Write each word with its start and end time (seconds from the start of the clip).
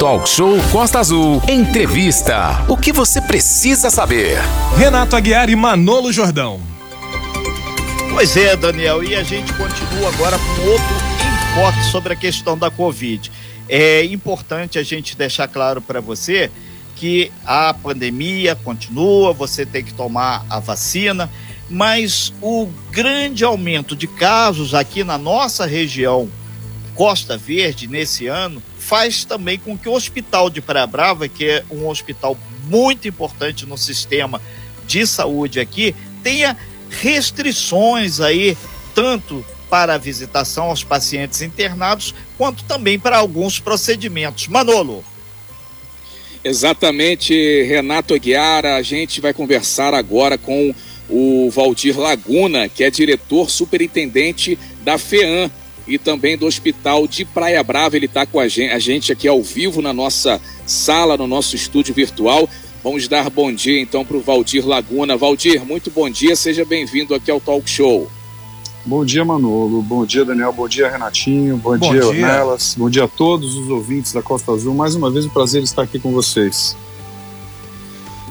Talk 0.00 0.26
Show 0.26 0.56
Costa 0.72 0.98
Azul. 0.98 1.42
Entrevista. 1.46 2.64
O 2.66 2.74
que 2.74 2.90
você 2.90 3.20
precisa 3.20 3.90
saber? 3.90 4.38
Renato 4.78 5.14
Aguiar 5.14 5.50
e 5.50 5.54
Manolo 5.54 6.10
Jordão. 6.10 6.58
Pois 8.10 8.34
é, 8.34 8.56
Daniel, 8.56 9.04
e 9.04 9.14
a 9.14 9.22
gente 9.22 9.52
continua 9.52 10.08
agora 10.08 10.38
com 10.38 10.70
outro 10.70 10.86
enfoque 11.52 11.84
sobre 11.92 12.14
a 12.14 12.16
questão 12.16 12.56
da 12.56 12.70
Covid. 12.70 13.30
É 13.68 14.02
importante 14.06 14.78
a 14.78 14.82
gente 14.82 15.14
deixar 15.18 15.46
claro 15.48 15.82
para 15.82 16.00
você 16.00 16.50
que 16.96 17.30
a 17.44 17.74
pandemia 17.74 18.56
continua, 18.56 19.34
você 19.34 19.66
tem 19.66 19.84
que 19.84 19.92
tomar 19.92 20.46
a 20.48 20.58
vacina, 20.58 21.30
mas 21.68 22.32
o 22.40 22.70
grande 22.90 23.44
aumento 23.44 23.94
de 23.94 24.06
casos 24.06 24.72
aqui 24.72 25.04
na 25.04 25.18
nossa 25.18 25.66
região 25.66 26.26
Costa 26.94 27.36
Verde 27.36 27.86
nesse 27.86 28.28
ano 28.28 28.62
faz 28.90 29.24
também 29.24 29.56
com 29.56 29.78
que 29.78 29.88
o 29.88 29.92
Hospital 29.92 30.50
de 30.50 30.60
Praia 30.60 30.84
Brava, 30.84 31.28
que 31.28 31.48
é 31.48 31.64
um 31.70 31.86
hospital 31.86 32.36
muito 32.64 33.06
importante 33.06 33.64
no 33.64 33.78
sistema 33.78 34.42
de 34.84 35.06
saúde 35.06 35.60
aqui, 35.60 35.94
tenha 36.24 36.56
restrições 36.90 38.18
aí, 38.18 38.58
tanto 38.92 39.46
para 39.70 39.94
a 39.94 39.98
visitação 39.98 40.64
aos 40.64 40.82
pacientes 40.82 41.40
internados, 41.40 42.12
quanto 42.36 42.64
também 42.64 42.98
para 42.98 43.16
alguns 43.16 43.60
procedimentos. 43.60 44.48
Manolo. 44.48 45.04
Exatamente, 46.42 47.62
Renato 47.62 48.12
Aguiar, 48.12 48.66
a 48.66 48.82
gente 48.82 49.20
vai 49.20 49.32
conversar 49.32 49.94
agora 49.94 50.36
com 50.36 50.74
o 51.08 51.48
Valdir 51.48 51.96
Laguna, 51.96 52.68
que 52.68 52.82
é 52.82 52.90
diretor 52.90 53.50
superintendente 53.50 54.58
da 54.82 54.98
FEAM 54.98 55.48
e 55.86 55.98
também 55.98 56.36
do 56.36 56.46
Hospital 56.46 57.06
de 57.06 57.24
Praia 57.24 57.62
Brava. 57.62 57.96
Ele 57.96 58.06
está 58.06 58.26
com 58.26 58.40
a 58.40 58.48
gente, 58.48 58.72
a 58.72 58.78
gente 58.78 59.12
aqui 59.12 59.26
ao 59.26 59.42
vivo 59.42 59.82
na 59.82 59.92
nossa 59.92 60.40
sala, 60.66 61.16
no 61.16 61.26
nosso 61.26 61.56
estúdio 61.56 61.94
virtual. 61.94 62.48
Vamos 62.82 63.06
dar 63.08 63.28
bom 63.28 63.52
dia 63.52 63.80
então 63.80 64.04
para 64.04 64.16
o 64.16 64.20
Valdir 64.20 64.66
Laguna. 64.66 65.16
Valdir, 65.16 65.64
muito 65.64 65.90
bom 65.90 66.08
dia, 66.08 66.34
seja 66.34 66.64
bem-vindo 66.64 67.14
aqui 67.14 67.30
ao 67.30 67.40
Talk 67.40 67.68
Show. 67.68 68.10
Bom 68.84 69.04
dia, 69.04 69.24
Manolo. 69.24 69.82
Bom 69.82 70.06
dia, 70.06 70.24
Daniel. 70.24 70.52
Bom 70.52 70.66
dia, 70.66 70.88
Renatinho. 70.88 71.56
Bom, 71.58 71.76
bom 71.76 71.92
dia, 71.92 72.06
Ornelas. 72.06 72.74
Bom 72.78 72.88
dia 72.88 73.04
a 73.04 73.08
todos 73.08 73.54
os 73.54 73.68
ouvintes 73.68 74.12
da 74.12 74.22
Costa 74.22 74.52
Azul. 74.52 74.74
Mais 74.74 74.94
uma 74.94 75.10
vez, 75.10 75.26
um 75.26 75.28
prazer 75.28 75.62
estar 75.62 75.82
aqui 75.82 75.98
com 75.98 76.10
vocês. 76.12 76.74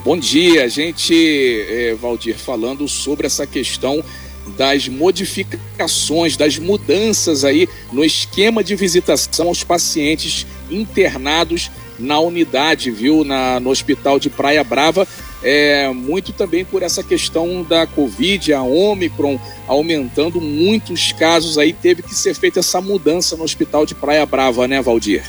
Bom 0.03 0.17
dia, 0.17 0.64
a 0.64 0.67
gente, 0.67 1.14
é, 1.14 1.94
Valdir, 1.94 2.36
falando 2.38 2.88
sobre 2.88 3.27
essa 3.27 3.45
questão 3.45 4.03
das 4.50 4.88
modificações, 4.88 6.36
das 6.36 6.58
mudanças 6.58 7.44
aí 7.44 7.67
no 7.92 8.03
esquema 8.03 8.64
de 8.64 8.75
visitação 8.75 9.47
aos 9.47 9.64
pacientes 9.64 10.45
internados 10.69 11.72
na 11.97 12.19
unidade, 12.19 12.92
viu, 12.92 13.25
na, 13.25 13.59
no 13.59 13.70
Hospital 13.70 14.20
de 14.20 14.30
Praia 14.30 14.64
Brava, 14.64 15.08
é, 15.44 15.89
muito 15.89 16.31
também 16.33 16.66
por 16.66 16.81
essa 16.81 17.03
questão 17.03 17.64
da 17.64 17.86
Covid, 17.86 18.53
a 18.53 18.64
Omicron 18.64 19.39
aumentando 19.67 20.42
muitos 20.42 21.11
casos 21.11 21.58
aí, 21.58 21.73
teve 21.73 22.02
que 22.02 22.16
ser 22.16 22.33
feita 22.33 22.59
essa 22.59 22.81
mudança 22.81 23.36
no 23.36 23.44
Hospital 23.44 23.86
de 23.86 23.95
Praia 23.95 24.25
Brava, 24.25 24.67
né, 24.67 24.81
Valdir? 24.81 25.23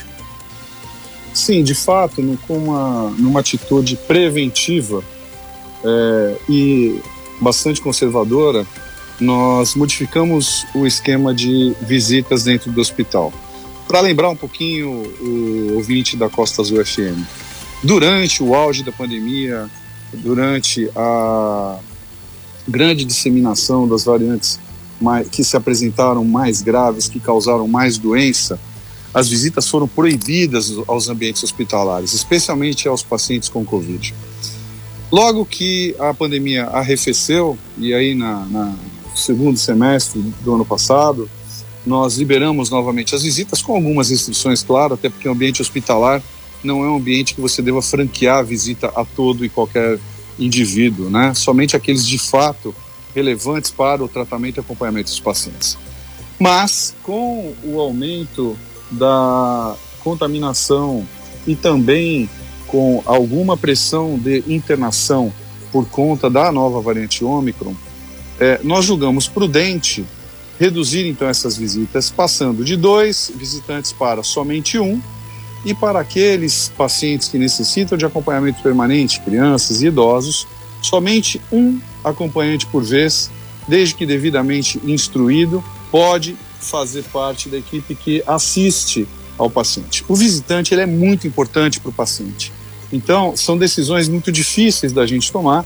Sim, 1.33 1.63
de 1.63 1.75
fato, 1.75 2.21
com 2.47 2.57
uma, 2.57 3.09
numa 3.17 3.39
atitude 3.39 3.95
preventiva 3.95 5.03
é, 5.83 6.35
e 6.49 6.99
bastante 7.39 7.81
conservadora, 7.81 8.67
nós 9.21 9.75
modificamos 9.75 10.65
o 10.73 10.85
esquema 10.87 11.33
de 11.33 11.73
visitas 11.79 12.43
dentro 12.43 12.71
do 12.71 12.81
hospital. 12.81 13.31
Para 13.87 14.01
lembrar 14.01 14.29
um 14.29 14.35
pouquinho 14.35 14.89
o 14.89 15.75
ouvinte 15.75 16.17
da 16.17 16.27
Costa 16.27 16.61
Azul 16.61 16.83
FM, 16.83 17.23
durante 17.83 18.41
o 18.41 18.55
auge 18.55 18.83
da 18.83 18.91
pandemia, 18.91 19.69
durante 20.11 20.89
a 20.95 21.77
grande 22.67 23.05
disseminação 23.05 23.87
das 23.87 24.03
variantes 24.03 24.59
que 25.31 25.43
se 25.43 25.55
apresentaram 25.55 26.23
mais 26.25 26.61
graves, 26.61 27.07
que 27.07 27.19
causaram 27.19 27.67
mais 27.67 27.97
doença, 27.97 28.59
as 29.13 29.27
visitas 29.27 29.67
foram 29.67 29.87
proibidas 29.87 30.73
aos 30.87 31.09
ambientes 31.09 31.43
hospitalares, 31.43 32.13
especialmente 32.13 32.87
aos 32.87 33.03
pacientes 33.03 33.49
com 33.49 33.63
Covid. 33.65 34.13
Logo 35.11 35.45
que 35.45 35.93
a 35.99 36.13
pandemia 36.13 36.65
arrefeceu, 36.67 37.57
e 37.77 37.93
aí 37.93 38.15
na, 38.15 38.45
na 38.45 38.73
segundo 39.15 39.57
semestre 39.57 40.21
do 40.41 40.55
ano 40.55 40.65
passado, 40.65 41.29
nós 41.85 42.17
liberamos 42.17 42.69
novamente 42.69 43.15
as 43.15 43.23
visitas 43.23 43.61
com 43.61 43.75
algumas 43.75 44.09
restrições, 44.09 44.63
claro, 44.63 44.93
até 44.93 45.09
porque 45.09 45.27
o 45.27 45.31
ambiente 45.31 45.61
hospitalar 45.61 46.21
não 46.63 46.83
é 46.83 46.89
um 46.89 46.97
ambiente 46.97 47.33
que 47.33 47.41
você 47.41 47.61
deva 47.61 47.81
franquear 47.81 48.39
a 48.39 48.43
visita 48.43 48.87
a 48.95 49.03
todo 49.03 49.43
e 49.43 49.49
qualquer 49.49 49.99
indivíduo, 50.37 51.09
né? 51.09 51.33
Somente 51.33 51.75
aqueles 51.75 52.05
de 52.05 52.19
fato 52.19 52.73
relevantes 53.15 53.71
para 53.71 54.03
o 54.03 54.07
tratamento 54.07 54.57
e 54.57 54.59
acompanhamento 54.59 55.09
dos 55.09 55.19
pacientes. 55.19 55.77
Mas 56.39 56.95
com 57.03 57.53
o 57.63 57.79
aumento 57.79 58.57
da 58.89 59.75
contaminação 60.03 61.05
e 61.45 61.55
também 61.55 62.29
com 62.67 63.01
alguma 63.05 63.57
pressão 63.57 64.17
de 64.17 64.43
internação 64.47 65.33
por 65.71 65.85
conta 65.87 66.29
da 66.29 66.51
nova 66.51 66.79
variante 66.81 67.23
Ômicron, 67.23 67.75
é, 68.41 68.59
nós 68.63 68.83
julgamos 68.85 69.27
prudente 69.27 70.03
reduzir 70.59 71.07
então 71.07 71.29
essas 71.29 71.55
visitas, 71.55 72.09
passando 72.09 72.63
de 72.65 72.75
dois 72.75 73.31
visitantes 73.35 73.91
para 73.91 74.23
somente 74.23 74.79
um, 74.79 74.99
e 75.63 75.75
para 75.75 75.99
aqueles 75.99 76.71
pacientes 76.75 77.27
que 77.27 77.37
necessitam 77.37 77.95
de 77.95 78.03
acompanhamento 78.03 78.63
permanente, 78.63 79.21
crianças 79.21 79.83
e 79.83 79.87
idosos, 79.87 80.47
somente 80.81 81.39
um 81.51 81.79
acompanhante 82.03 82.65
por 82.65 82.83
vez, 82.83 83.29
desde 83.67 83.93
que 83.93 84.07
devidamente 84.07 84.81
instruído, 84.83 85.63
pode 85.91 86.35
fazer 86.59 87.03
parte 87.03 87.47
da 87.47 87.59
equipe 87.59 87.93
que 87.93 88.23
assiste 88.25 89.07
ao 89.37 89.51
paciente. 89.51 90.03
O 90.07 90.15
visitante 90.15 90.73
ele 90.73 90.81
é 90.81 90.87
muito 90.87 91.27
importante 91.27 91.79
para 91.79 91.89
o 91.89 91.93
paciente. 91.93 92.51
Então, 92.91 93.37
são 93.37 93.55
decisões 93.55 94.09
muito 94.09 94.31
difíceis 94.31 94.91
da 94.91 95.05
gente 95.05 95.31
tomar 95.31 95.63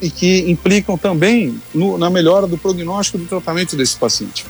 e 0.00 0.10
que 0.10 0.50
implicam 0.50 0.96
também 0.96 1.60
no, 1.74 1.98
na 1.98 2.08
melhora 2.08 2.46
do 2.46 2.56
prognóstico 2.56 3.18
do 3.18 3.26
tratamento 3.26 3.76
desse 3.76 3.96
paciente. 3.96 4.46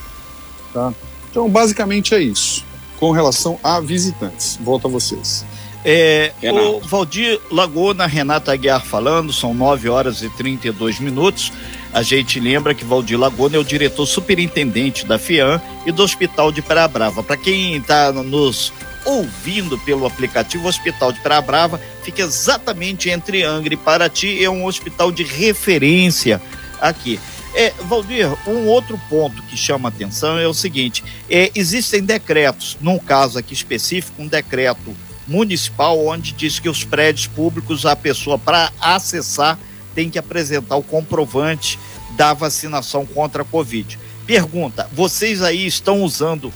Tá? 0.73 0.93
Então, 1.31 1.49
basicamente 1.49 2.15
é 2.15 2.21
isso, 2.21 2.65
com 2.99 3.11
relação 3.11 3.59
a 3.63 3.81
visitantes. 3.81 4.59
Volto 4.63 4.87
a 4.87 4.91
vocês. 4.91 5.45
É, 5.85 6.33
o 6.43 6.81
Valdir 6.81 7.41
Laguna, 7.51 8.07
Renata 8.07 8.53
Aguiar 8.53 8.85
falando, 8.85 9.33
são 9.33 9.55
9 9.55 9.89
horas 9.89 10.23
e 10.23 10.29
32 10.29 11.01
minutos. 11.01 11.53
A 11.93 12.03
gente 12.03 12.39
lembra 12.39 12.75
que 12.75 12.85
Valdir 12.85 13.19
Laguna 13.19 13.57
é 13.57 13.59
o 13.59 13.65
diretor 13.65 14.07
superintendente 14.07 15.07
da 15.07 15.19
FIAM 15.19 15.61
e 15.87 15.91
do 15.91 16.03
Hospital 16.03 16.53
de 16.53 16.61
Praia 16.61 16.87
Brava. 16.87 17.23
Para 17.23 17.37
quem 17.37 17.77
está 17.77 18.13
nos 18.13 18.73
ouvindo 19.05 19.79
pelo 19.79 20.07
aplicativo, 20.07 20.69
Hospital 20.69 21.13
de 21.13 21.21
Praia 21.21 21.41
Brava 21.41 21.81
fica 22.03 22.23
exatamente 22.23 23.09
entre 23.11 23.43
Angra 23.43 23.75
e 23.75 23.77
Paraty, 23.77 24.43
é 24.43 24.51
um 24.51 24.65
hospital 24.65 25.11
de 25.11 25.23
referência 25.23 26.41
aqui. 26.81 27.19
É, 27.55 27.71
Valdir, 27.83 28.29
um 28.47 28.67
outro 28.67 28.99
ponto 29.09 29.43
que 29.43 29.57
chama 29.57 29.89
atenção 29.89 30.39
é 30.39 30.47
o 30.47 30.55
seguinte: 30.55 31.03
é, 31.29 31.51
existem 31.55 32.03
decretos, 32.03 32.77
num 32.81 32.99
caso 32.99 33.39
aqui 33.39 33.53
específico, 33.53 34.23
um 34.23 34.29
decreto 34.29 34.95
municipal 35.27 36.07
onde 36.07 36.33
diz 36.33 36.59
que 36.59 36.69
os 36.69 36.85
prédios 36.85 37.27
públicos, 37.27 37.87
a 37.87 37.97
pessoa 37.97 38.39
para 38.39 38.73
acessar 38.81 39.59
tem 39.95 40.09
que 40.09 40.19
apresentar 40.19 40.77
o 40.77 40.83
comprovante 40.83 41.79
da 42.17 42.33
vacinação 42.33 43.05
contra 43.05 43.43
a 43.43 43.45
Covid. 43.45 43.99
Pergunta: 44.27 44.89
vocês 44.93 45.43
aí 45.43 45.67
estão 45.67 46.03
usando 46.03 46.53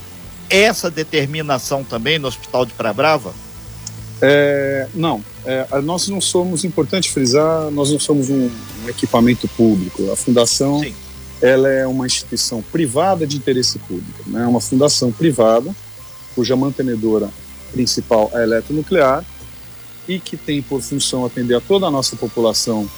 essa 0.49 0.89
determinação 0.89 1.83
também 1.83 2.19
no 2.19 2.27
Hospital 2.27 2.65
de 2.65 2.73
Praia 2.73 2.93
Brava? 2.93 3.33
É, 4.21 4.87
não, 4.93 5.23
é, 5.45 5.67
nós 5.81 6.07
não 6.07 6.21
somos, 6.21 6.63
importante 6.63 7.11
frisar, 7.11 7.69
nós 7.71 7.91
não 7.91 7.99
somos 7.99 8.29
um, 8.29 8.49
um 8.83 8.89
equipamento 8.89 9.47
público. 9.49 10.11
A 10.11 10.15
fundação, 10.15 10.79
Sim. 10.79 10.93
ela 11.41 11.69
é 11.69 11.85
uma 11.85 12.05
instituição 12.05 12.61
privada 12.61 13.27
de 13.27 13.37
interesse 13.37 13.77
público, 13.79 14.23
né? 14.27 14.43
É 14.43 14.47
uma 14.47 14.61
fundação 14.61 15.11
privada 15.11 15.75
cuja 16.33 16.55
mantenedora 16.55 17.29
principal 17.71 18.29
é 18.33 18.39
a 18.39 18.43
eletronuclear 18.43 19.23
e 20.07 20.19
que 20.19 20.37
tem 20.37 20.61
por 20.61 20.81
função 20.81 21.25
atender 21.25 21.55
a 21.55 21.61
toda 21.61 21.87
a 21.87 21.91
nossa 21.91 22.15
população 22.15 22.89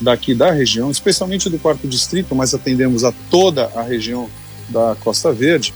daqui 0.00 0.34
da 0.34 0.50
região, 0.50 0.90
especialmente 0.90 1.48
do 1.48 1.58
quarto 1.58 1.88
distrito, 1.88 2.34
mas 2.34 2.52
atendemos 2.52 3.02
a 3.04 3.12
toda 3.30 3.70
a 3.74 3.82
região 3.82 4.28
da 4.68 4.96
Costa 5.02 5.32
Verde 5.32 5.72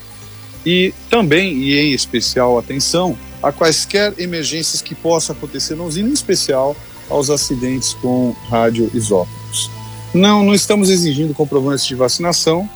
e 0.65 0.93
também, 1.09 1.55
e 1.55 1.79
em 1.79 1.93
especial, 1.93 2.59
atenção 2.59 3.17
a 3.43 3.51
quaisquer 3.51 4.15
emergências 4.19 4.83
que 4.83 4.95
possam 4.95 5.35
acontecer 5.35 5.75
na 5.75 5.85
usina, 5.85 6.09
em 6.09 6.13
especial 6.13 6.77
aos 7.09 7.31
acidentes 7.31 7.95
com 7.95 8.35
radioisótopos. 8.49 9.71
Não, 10.13 10.45
não 10.45 10.55
estamos 10.55 10.91
exigindo 10.91 11.33
comprovantes 11.33 11.87
de 11.87 11.95
vacinação 11.95 12.69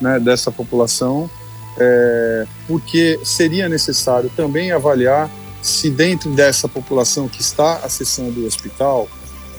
né, 0.00 0.18
dessa 0.18 0.50
população, 0.50 1.30
é, 1.78 2.46
porque 2.66 3.18
seria 3.24 3.68
necessário 3.68 4.30
também 4.36 4.72
avaliar 4.72 5.30
se 5.62 5.88
dentro 5.88 6.30
dessa 6.30 6.68
população 6.68 7.28
que 7.28 7.40
está 7.40 7.76
acessando 7.76 8.40
o 8.40 8.46
hospital, 8.46 9.08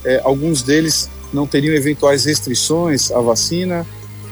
é, 0.04 0.22
alguns 0.24 0.62
deles 0.62 1.10
não 1.32 1.48
teriam 1.48 1.74
eventuais 1.74 2.26
restrições 2.26 3.10
à 3.12 3.22
vacina 3.22 3.88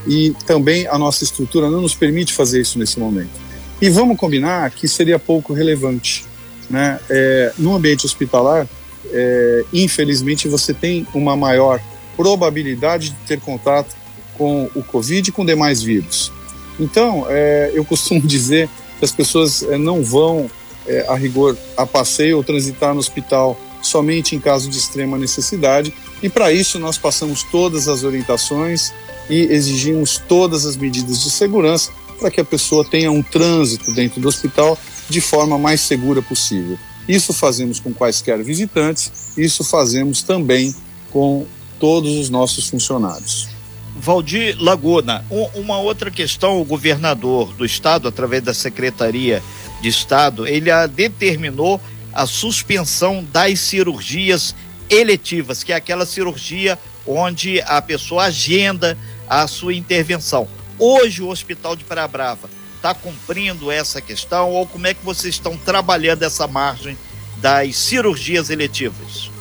e 0.07 0.33
também 0.45 0.87
a 0.87 0.97
nossa 0.97 1.23
estrutura 1.23 1.69
não 1.69 1.81
nos 1.81 1.93
permite 1.93 2.33
fazer 2.33 2.61
isso 2.61 2.79
nesse 2.79 2.99
momento. 2.99 3.39
E 3.81 3.89
vamos 3.89 4.17
combinar 4.17 4.69
que 4.71 4.87
seria 4.87 5.17
pouco 5.17 5.53
relevante. 5.53 6.25
Né? 6.69 6.99
É, 7.09 7.51
no 7.57 7.75
ambiente 7.75 8.05
hospitalar, 8.05 8.67
é, 9.11 9.65
infelizmente, 9.73 10.47
você 10.47 10.73
tem 10.73 11.05
uma 11.13 11.35
maior 11.35 11.81
probabilidade 12.15 13.09
de 13.09 13.15
ter 13.27 13.39
contato 13.39 13.95
com 14.37 14.69
o 14.75 14.83
Covid 14.83 15.29
e 15.29 15.31
com 15.31 15.45
demais 15.45 15.81
vírus. 15.81 16.31
Então, 16.79 17.25
é, 17.29 17.71
eu 17.73 17.83
costumo 17.83 18.21
dizer 18.25 18.69
que 18.99 19.05
as 19.05 19.11
pessoas 19.11 19.63
é, 19.63 19.77
não 19.77 20.03
vão, 20.03 20.49
é, 20.87 21.05
a 21.07 21.15
rigor, 21.15 21.57
a 21.75 21.85
passeio 21.85 22.37
ou 22.37 22.43
transitar 22.43 22.93
no 22.93 22.99
hospital 22.99 23.59
somente 23.81 24.35
em 24.35 24.39
caso 24.39 24.69
de 24.69 24.77
extrema 24.77 25.17
necessidade, 25.17 25.93
e 26.21 26.29
para 26.29 26.51
isso 26.51 26.79
nós 26.79 26.97
passamos 26.97 27.43
todas 27.43 27.87
as 27.87 28.03
orientações 28.03 28.93
e 29.29 29.47
exigimos 29.51 30.21
todas 30.27 30.65
as 30.65 30.75
medidas 30.75 31.23
de 31.23 31.29
segurança 31.29 31.91
para 32.19 32.29
que 32.29 32.39
a 32.39 32.45
pessoa 32.45 32.85
tenha 32.85 33.11
um 33.11 33.23
trânsito 33.23 33.91
dentro 33.93 34.21
do 34.21 34.27
hospital 34.27 34.77
de 35.09 35.19
forma 35.19 35.57
mais 35.57 35.81
segura 35.81 36.21
possível. 36.21 36.77
Isso 37.07 37.33
fazemos 37.33 37.79
com 37.79 37.91
quaisquer 37.91 38.41
visitantes, 38.43 39.11
isso 39.37 39.63
fazemos 39.63 40.21
também 40.21 40.73
com 41.11 41.45
todos 41.79 42.11
os 42.17 42.29
nossos 42.29 42.69
funcionários. 42.69 43.49
Valdir 43.95 44.55
Laguna, 44.59 45.25
uma 45.55 45.77
outra 45.79 46.09
questão, 46.09 46.61
o 46.61 46.65
governador 46.65 47.53
do 47.53 47.65
estado, 47.65 48.07
através 48.07 48.41
da 48.43 48.53
Secretaria 48.53 49.43
de 49.81 49.89
Estado, 49.89 50.47
ele 50.47 50.69
determinou 50.87 51.81
a 52.13 52.25
suspensão 52.25 53.25
das 53.31 53.59
cirurgias 53.59 54.55
eletivas, 54.89 55.63
que 55.63 55.71
é 55.71 55.75
aquela 55.75 56.05
cirurgia 56.05 56.77
onde 57.05 57.61
a 57.61 57.81
pessoa 57.81 58.25
agenda 58.25 58.97
a 59.27 59.47
sua 59.47 59.73
intervenção. 59.73 60.47
Hoje 60.77 61.21
o 61.21 61.29
Hospital 61.29 61.75
de 61.75 61.83
Praia 61.83 62.07
Brava 62.07 62.49
está 62.75 62.93
cumprindo 62.93 63.71
essa 63.71 64.01
questão 64.01 64.51
ou 64.51 64.65
como 64.65 64.87
é 64.87 64.93
que 64.93 65.05
vocês 65.05 65.35
estão 65.35 65.55
trabalhando 65.55 66.23
essa 66.23 66.47
margem 66.47 66.97
das 67.37 67.75
cirurgias 67.77 68.49
eletivas? 68.49 69.31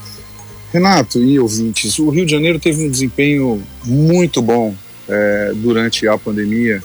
Renato 0.72 1.20
e 1.20 1.38
ouvintes, 1.38 1.98
o 1.98 2.10
Rio 2.10 2.24
de 2.24 2.30
Janeiro 2.30 2.60
teve 2.60 2.84
um 2.86 2.90
desempenho 2.90 3.60
muito 3.84 4.40
bom 4.40 4.74
é, 5.08 5.52
durante 5.56 6.06
a 6.06 6.16
pandemia. 6.16 6.82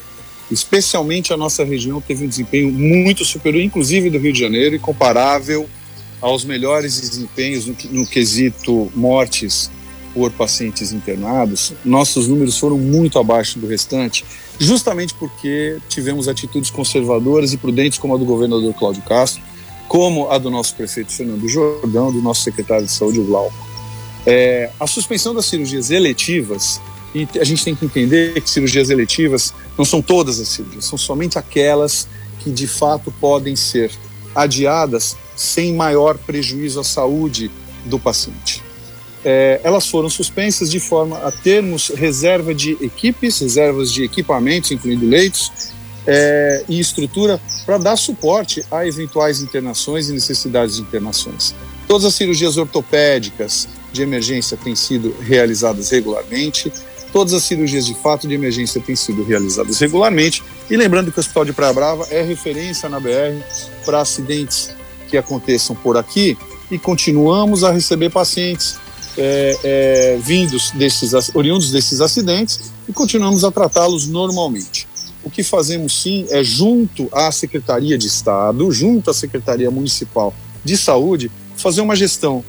Especialmente 0.49 1.31
a 1.31 1.37
nossa 1.37 1.63
região 1.63 2.01
teve 2.01 2.25
um 2.25 2.27
desempenho 2.27 2.71
muito 2.71 3.23
superior, 3.23 3.61
inclusive 3.61 4.09
do 4.09 4.17
Rio 4.17 4.33
de 4.33 4.39
Janeiro, 4.39 4.75
e 4.75 4.79
comparável 4.79 5.69
aos 6.25 6.43
melhores 6.43 6.99
desempenhos 6.99 7.67
no, 7.67 7.75
no 7.91 8.07
quesito 8.07 8.91
mortes 8.95 9.69
por 10.11 10.31
pacientes 10.31 10.91
internados. 10.91 11.71
Nossos 11.85 12.27
números 12.27 12.57
foram 12.57 12.79
muito 12.79 13.19
abaixo 13.19 13.59
do 13.59 13.67
restante, 13.67 14.25
justamente 14.57 15.13
porque 15.13 15.77
tivemos 15.87 16.27
atitudes 16.27 16.71
conservadoras 16.71 17.53
e 17.53 17.57
prudentes, 17.57 17.99
como 17.99 18.15
a 18.15 18.17
do 18.17 18.25
governador 18.25 18.73
Cláudio 18.73 19.03
Castro, 19.03 19.39
como 19.87 20.31
a 20.31 20.39
do 20.39 20.49
nosso 20.49 20.73
prefeito 20.73 21.11
Fernando 21.11 21.47
Jordão, 21.47 22.11
do 22.11 22.23
nosso 22.23 22.41
secretário 22.41 22.87
de 22.87 22.91
saúde, 22.91 23.19
Glauco. 23.19 23.53
É, 24.25 24.71
a 24.79 24.87
suspensão 24.87 25.31
das 25.31 25.45
cirurgias 25.45 25.91
eletivas, 25.91 26.81
e 27.13 27.27
a 27.39 27.43
gente 27.43 27.63
tem 27.63 27.75
que 27.75 27.85
entender 27.85 28.41
que 28.41 28.49
cirurgias 28.49 28.89
eletivas 28.89 29.53
não 29.77 29.85
são 29.85 30.01
todas 30.01 30.39
as 30.39 30.47
cirurgias, 30.47 30.85
são 30.85 30.97
somente 30.97 31.37
aquelas 31.37 32.07
que 32.39 32.49
de 32.49 32.65
fato 32.65 33.13
podem 33.21 33.55
ser 33.55 33.91
adiadas 34.33 35.15
sem 35.35 35.73
maior 35.73 36.17
prejuízo 36.17 36.79
à 36.79 36.83
saúde 36.83 37.51
do 37.85 37.99
paciente. 37.99 38.63
É, 39.23 39.59
elas 39.63 39.87
foram 39.87 40.07
suspensas 40.07 40.69
de 40.69 40.79
forma 40.79 41.17
a 41.17 41.31
termos 41.31 41.89
reserva 41.89 42.53
de 42.53 42.77
equipes, 42.79 43.39
reservas 43.39 43.91
de 43.91 44.03
equipamentos, 44.03 44.71
incluindo 44.71 45.05
leitos, 45.07 45.51
é, 46.07 46.63
e 46.69 46.79
estrutura 46.79 47.41
para 47.65 47.79
dar 47.79 47.95
suporte 47.95 48.63
a 48.69 48.85
eventuais 48.85 49.41
internações 49.41 50.09
e 50.09 50.13
necessidades 50.13 50.75
de 50.75 50.83
internações. 50.83 51.55
Todas 51.87 52.05
as 52.05 52.15
cirurgias 52.15 52.57
ortopédicas 52.57 53.67
de 53.91 54.01
emergência 54.03 54.57
têm 54.57 54.75
sido 54.75 55.15
realizadas 55.21 55.89
regularmente, 55.89 56.71
todas 57.11 57.33
as 57.33 57.43
cirurgias 57.43 57.85
de 57.85 57.95
fato 57.95 58.27
de 58.27 58.33
emergência 58.35 58.81
têm 58.81 58.95
sido 58.95 59.23
realizadas 59.23 59.79
regularmente, 59.79 60.43
e 60.69 60.75
lembrando 60.75 61.11
que 61.11 61.17
o 61.17 61.21
Hospital 61.21 61.45
de 61.45 61.53
Praia 61.53 61.73
Brava 61.73 62.05
é 62.11 62.21
referência 62.21 62.89
na 62.89 62.99
BR 62.99 63.41
para 63.85 64.01
acidentes 64.01 64.75
que 65.05 65.17
aconteçam 65.17 65.75
por 65.75 65.97
aqui 65.97 66.37
e 66.69 66.77
continuamos 66.79 67.63
a 67.63 67.71
receber 67.71 68.09
pacientes 68.09 68.77
é, 69.17 69.57
é, 69.63 70.19
vindos 70.21 70.71
desses, 70.71 71.13
oriundos 71.33 71.71
desses 71.71 72.01
acidentes 72.01 72.71
e 72.87 72.93
continuamos 72.93 73.43
a 73.43 73.51
tratá-los 73.51 74.07
normalmente. 74.07 74.87
O 75.23 75.29
que 75.29 75.43
fazemos 75.43 76.01
sim 76.01 76.27
é, 76.29 76.43
junto 76.43 77.09
à 77.11 77.31
Secretaria 77.31 77.97
de 77.97 78.07
Estado, 78.07 78.71
junto 78.71 79.09
à 79.09 79.13
Secretaria 79.13 79.71
Municipal 79.71 80.33
de 80.63 80.77
Saúde, 80.77 81.31
fazer 81.55 81.81
uma 81.81 81.95
gestão 81.95 82.43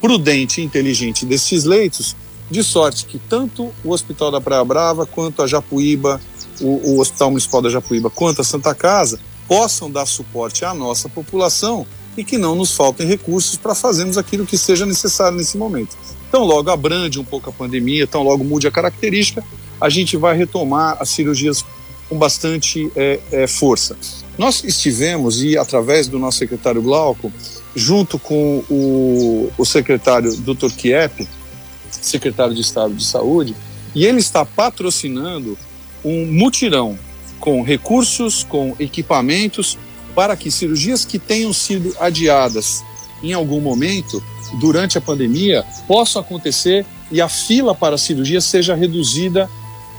prudente 0.00 0.60
e 0.60 0.64
inteligente 0.64 1.24
desses 1.24 1.64
leitos, 1.64 2.16
de 2.50 2.62
sorte 2.62 3.06
que 3.06 3.18
tanto 3.18 3.72
o 3.84 3.90
Hospital 3.90 4.30
da 4.30 4.40
Praia 4.40 4.64
Brava, 4.64 5.04
quanto 5.06 5.42
a 5.42 5.46
Japuíba, 5.46 6.20
o, 6.60 6.92
o 6.92 7.00
Hospital 7.00 7.30
Municipal 7.30 7.60
da 7.60 7.70
Japuíba, 7.70 8.08
quanto 8.08 8.40
a 8.40 8.44
Santa 8.44 8.74
Casa, 8.74 9.18
possam 9.48 9.90
dar 9.90 10.06
suporte 10.06 10.64
à 10.64 10.74
nossa 10.74 11.08
população 11.08 11.86
e 12.16 12.24
que 12.24 12.38
não 12.38 12.54
nos 12.54 12.72
faltem 12.72 13.06
recursos 13.06 13.56
para 13.56 13.74
fazermos 13.74 14.16
aquilo 14.16 14.46
que 14.46 14.56
seja 14.56 14.86
necessário 14.86 15.36
nesse 15.36 15.58
momento. 15.58 15.96
Então, 16.28 16.44
logo 16.44 16.70
abrande 16.70 17.20
um 17.20 17.24
pouco 17.24 17.50
a 17.50 17.52
pandemia, 17.52 18.04
então 18.04 18.22
logo 18.22 18.42
mude 18.42 18.66
a 18.66 18.70
característica, 18.70 19.44
a 19.80 19.88
gente 19.88 20.16
vai 20.16 20.36
retomar 20.36 20.96
as 20.98 21.10
cirurgias 21.10 21.64
com 22.08 22.16
bastante 22.16 22.90
é, 22.96 23.20
é, 23.30 23.46
força. 23.46 23.96
Nós 24.38 24.62
estivemos, 24.64 25.42
e 25.42 25.56
através 25.58 26.08
do 26.08 26.18
nosso 26.18 26.38
secretário 26.38 26.80
Glauco, 26.80 27.32
junto 27.74 28.18
com 28.18 28.64
o, 28.70 29.52
o 29.58 29.64
secretário 29.64 30.34
Dr. 30.36 30.70
Kiep, 30.76 31.28
secretário 31.90 32.54
de 32.54 32.60
Estado 32.60 32.94
de 32.94 33.04
Saúde, 33.04 33.54
e 33.94 34.04
ele 34.04 34.18
está 34.18 34.44
patrocinando 34.44 35.58
um 36.04 36.26
mutirão 36.26 36.98
com 37.40 37.62
recursos, 37.62 38.44
com 38.44 38.74
equipamentos, 38.78 39.78
para 40.14 40.36
que 40.36 40.50
cirurgias 40.50 41.04
que 41.04 41.18
tenham 41.18 41.52
sido 41.52 41.94
adiadas 42.00 42.82
em 43.22 43.32
algum 43.32 43.60
momento 43.60 44.22
durante 44.60 44.96
a 44.96 45.00
pandemia 45.00 45.64
possam 45.86 46.22
acontecer 46.22 46.86
e 47.10 47.20
a 47.20 47.28
fila 47.28 47.74
para 47.74 47.94
a 47.94 47.98
cirurgia 47.98 48.40
seja 48.40 48.74
reduzida 48.74 49.48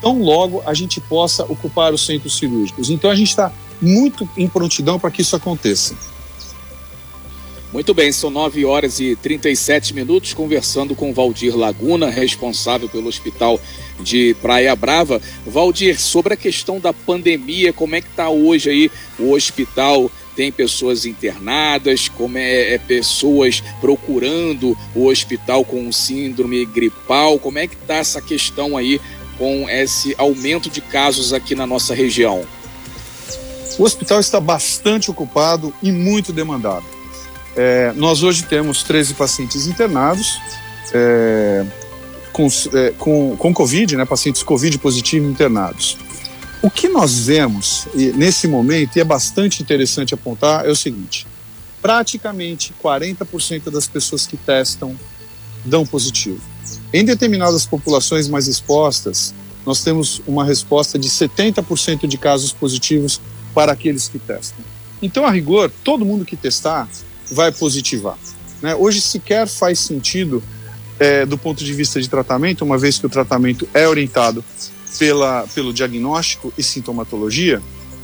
tão 0.01 0.21
logo 0.21 0.61
a 0.65 0.73
gente 0.73 0.99
possa 1.01 1.43
ocupar 1.43 1.93
os 1.93 2.05
centros 2.05 2.37
cirúrgicos. 2.37 2.89
Então 2.89 3.09
a 3.09 3.15
gente 3.15 3.29
está 3.29 3.51
muito 3.81 4.27
em 4.37 4.47
prontidão 4.47 4.99
para 4.99 5.11
que 5.11 5.21
isso 5.21 5.35
aconteça. 5.35 5.95
Muito 7.71 7.93
bem, 7.93 8.11
são 8.11 8.29
9 8.29 8.65
horas 8.65 8.99
e 8.99 9.15
37 9.15 9.93
minutos, 9.93 10.33
conversando 10.33 10.95
com 10.95 11.13
Valdir 11.13 11.55
Laguna, 11.55 12.09
responsável 12.09 12.87
pelo 12.87 13.09
Hospital 13.09 13.59
de 13.99 14.35
Praia 14.41 14.75
Brava. 14.75 15.21
Valdir, 15.45 15.99
sobre 15.99 16.33
a 16.33 16.37
questão 16.37 16.79
da 16.79 16.93
pandemia, 16.93 17.73
como 17.73 17.95
é 17.95 18.01
que 18.01 18.07
está 18.07 18.29
hoje 18.29 18.69
aí 18.69 18.91
o 19.19 19.33
hospital? 19.33 20.11
Tem 20.35 20.51
pessoas 20.51 21.05
internadas, 21.05 22.07
como 22.09 22.37
é, 22.37 22.75
é 22.75 22.77
pessoas 22.77 23.63
procurando 23.81 24.77
o 24.95 25.07
hospital 25.07 25.65
com 25.65 25.91
síndrome 25.91 26.63
gripal? 26.65 27.39
Como 27.39 27.57
é 27.57 27.65
que 27.65 27.75
está 27.75 27.95
essa 27.95 28.21
questão 28.21 28.77
aí 28.77 29.01
com 29.37 29.67
esse 29.69 30.13
aumento 30.17 30.69
de 30.69 30.79
casos 30.79 31.33
aqui 31.33 31.55
na 31.55 31.65
nossa 31.65 31.95
região? 31.95 32.45
O 33.79 33.83
hospital 33.83 34.19
está 34.19 34.39
bastante 34.39 35.09
ocupado 35.09 35.73
e 35.81 35.91
muito 35.91 36.31
demandado. 36.31 36.85
É, 37.55 37.91
nós 37.95 38.21
hoje 38.21 38.43
temos 38.43 38.83
13 38.83 39.15
pacientes 39.15 39.65
internados 39.65 40.39
é, 40.93 41.65
com, 42.37 42.47
é, 42.77 42.91
com, 42.91 43.35
com 43.35 43.51
Covid, 43.51 43.97
né, 43.97 44.05
pacientes 44.05 44.43
Covid 44.43 44.77
positivo 44.77 45.27
internados. 45.27 45.97
O 46.61 46.69
que 46.69 46.87
nós 46.87 47.25
vemos 47.25 47.87
nesse 47.95 48.47
momento, 48.47 48.95
e 48.95 48.99
é 48.99 49.03
bastante 49.03 49.63
interessante 49.63 50.13
apontar, 50.13 50.63
é 50.65 50.69
o 50.69 50.75
seguinte: 50.75 51.25
praticamente 51.81 52.73
40% 52.81 53.71
das 53.71 53.87
pessoas 53.87 54.27
que 54.27 54.37
testam 54.37 54.95
dão 55.65 55.83
positivo. 55.85 56.41
Em 56.93 57.03
determinadas 57.03 57.65
populações 57.65 58.27
mais 58.27 58.47
expostas, 58.47 59.33
nós 59.65 59.83
temos 59.83 60.21
uma 60.27 60.45
resposta 60.45 60.97
de 60.99 61.09
70% 61.09 62.05
de 62.07 62.17
casos 62.17 62.53
positivos 62.53 63.19
para 63.53 63.71
aqueles 63.71 64.07
que 64.07 64.19
testam. 64.19 64.63
Então, 65.01 65.25
a 65.25 65.31
rigor, 65.31 65.71
todo 65.83 66.05
mundo 66.05 66.23
que 66.23 66.35
testar 66.35 66.87
vai 67.31 67.51
positivar. 67.51 68.17
Né? 68.61 68.75
Hoje 68.75 69.01
sequer 69.01 69.47
faz 69.47 69.79
sentido, 69.79 70.41
é, 70.99 71.25
do 71.25 71.37
ponto 71.37 71.63
de 71.63 71.73
vista 71.73 72.01
de 72.01 72.09
tratamento, 72.09 72.63
uma 72.63 72.77
vez 72.77 72.97
que 72.97 73.05
o 73.05 73.09
tratamento 73.09 73.67
é 73.73 73.87
orientado 73.87 74.43
pela, 74.97 75.45
pelo 75.53 75.73
diagnóstico 75.73 76.53
e 76.57 76.63
sintomatologia, 76.63 77.61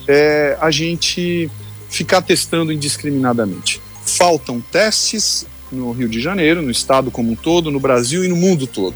é, 0.07 0.57
a 0.61 0.69
gente 0.69 1.49
ficar 1.89 2.21
testando 2.21 2.71
indiscriminadamente. 2.71 3.81
faltam 4.05 4.59
testes 4.59 5.45
no 5.71 5.91
Rio 5.91 6.09
de 6.09 6.21
Janeiro, 6.21 6.61
no 6.61 6.69
estado 6.69 7.09
como 7.09 7.31
um 7.31 7.35
todo, 7.35 7.71
no 7.71 7.79
Brasil 7.79 8.23
e 8.23 8.27
no 8.27 8.35
mundo 8.35 8.67
todo. 8.67 8.95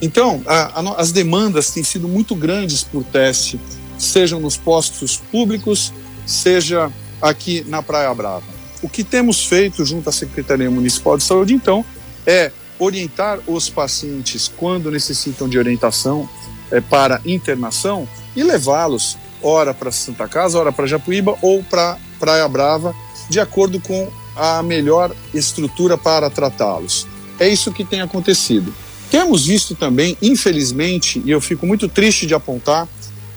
Então, 0.00 0.42
a, 0.46 0.80
a, 0.80 1.00
as 1.00 1.12
demandas 1.12 1.70
têm 1.70 1.82
sido 1.82 2.06
muito 2.08 2.34
grandes 2.34 2.82
por 2.82 3.04
teste, 3.04 3.58
sejam 3.98 4.38
nos 4.38 4.56
postos 4.56 5.16
públicos, 5.16 5.92
seja 6.26 6.90
aqui 7.20 7.64
na 7.66 7.82
Praia 7.82 8.12
Brava. 8.14 8.44
O 8.82 8.88
que 8.88 9.02
temos 9.02 9.44
feito 9.46 9.84
junto 9.84 10.08
à 10.08 10.12
Secretaria 10.12 10.70
Municipal 10.70 11.16
de 11.16 11.24
Saúde, 11.24 11.54
então, 11.54 11.84
é 12.26 12.52
orientar 12.78 13.40
os 13.46 13.68
pacientes 13.68 14.48
quando 14.48 14.90
necessitam 14.90 15.48
de 15.48 15.58
orientação 15.58 16.28
é, 16.70 16.80
para 16.80 17.20
internação 17.24 18.08
e 18.34 18.42
levá-los, 18.42 19.16
ora 19.42 19.72
para 19.72 19.90
Santa 19.90 20.28
Casa, 20.28 20.58
ora 20.58 20.72
para 20.72 20.86
Japuíba 20.86 21.36
ou 21.40 21.62
para 21.62 21.98
Praia 22.18 22.48
Brava, 22.48 22.94
de 23.28 23.40
acordo 23.40 23.80
com 23.80 24.08
a 24.36 24.62
melhor 24.62 25.14
estrutura 25.32 25.96
para 25.96 26.28
tratá-los. 26.28 27.06
É 27.38 27.48
isso 27.48 27.72
que 27.72 27.84
tem 27.84 28.00
acontecido. 28.00 28.74
Temos 29.10 29.46
visto 29.46 29.74
também, 29.74 30.16
infelizmente, 30.20 31.22
e 31.24 31.30
eu 31.30 31.40
fico 31.40 31.66
muito 31.66 31.88
triste 31.88 32.26
de 32.26 32.34
apontar, 32.34 32.88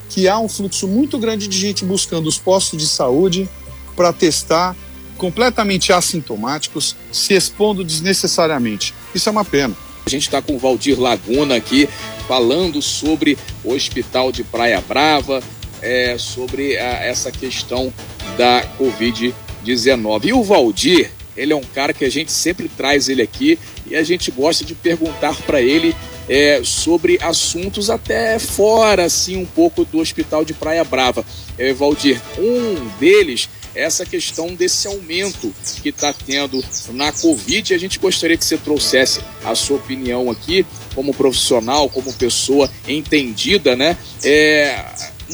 que 0.08 0.28
há 0.28 0.38
um 0.38 0.48
fluxo 0.48 0.88
muito 0.88 1.18
grande 1.18 1.46
de 1.46 1.56
gente 1.56 1.84
buscando 1.84 2.28
os 2.28 2.36
postos 2.36 2.80
de 2.80 2.88
saúde 2.88 3.48
para 3.94 4.12
testar 4.12 4.76
completamente 5.16 5.92
assintomáticos, 5.92 6.96
se 7.12 7.34
expondo 7.34 7.84
desnecessariamente. 7.84 8.94
Isso 9.14 9.28
é 9.28 9.32
uma 9.32 9.44
pena. 9.44 9.76
A 10.04 10.10
gente 10.10 10.22
está 10.22 10.40
com 10.40 10.54
o 10.54 10.58
Valdir 10.58 10.98
Laguna 10.98 11.56
aqui 11.56 11.88
falando 12.26 12.80
sobre 12.80 13.36
o 13.64 13.72
Hospital 13.72 14.32
de 14.32 14.42
Praia 14.42 14.80
Brava, 14.80 15.42
é, 15.82 16.16
sobre 16.18 16.76
a, 16.78 17.04
essa 17.04 17.30
questão 17.30 17.92
da 18.36 18.64
Covid-19. 18.78 20.24
E 20.26 20.32
o 20.32 20.42
Valdir, 20.42 21.10
ele 21.36 21.52
é 21.52 21.56
um 21.56 21.62
cara 21.62 21.92
que 21.92 22.04
a 22.04 22.10
gente 22.10 22.32
sempre 22.32 22.68
traz 22.68 23.08
ele 23.08 23.22
aqui 23.22 23.58
e 23.86 23.96
a 23.96 24.02
gente 24.02 24.30
gosta 24.30 24.64
de 24.64 24.74
perguntar 24.74 25.36
para 25.42 25.60
ele 25.60 25.94
é, 26.28 26.60
sobre 26.62 27.18
assuntos 27.22 27.90
até 27.90 28.38
fora, 28.38 29.04
assim, 29.04 29.36
um 29.36 29.46
pouco 29.46 29.84
do 29.84 29.98
Hospital 29.98 30.44
de 30.44 30.54
Praia 30.54 30.84
Brava. 30.84 31.24
É, 31.58 31.72
Valdir, 31.72 32.20
um 32.38 32.88
deles 32.98 33.48
essa 33.74 34.04
questão 34.04 34.54
desse 34.54 34.86
aumento 34.86 35.52
que 35.82 35.90
está 35.90 36.12
tendo 36.12 36.62
na 36.92 37.12
Covid. 37.12 37.74
A 37.74 37.78
gente 37.78 37.98
gostaria 37.98 38.36
que 38.36 38.44
você 38.44 38.56
trouxesse 38.56 39.20
a 39.44 39.54
sua 39.54 39.76
opinião 39.76 40.30
aqui, 40.30 40.66
como 40.94 41.14
profissional, 41.14 41.88
como 41.88 42.12
pessoa 42.12 42.70
entendida, 42.86 43.76
né? 43.76 43.96
É, 44.24 44.84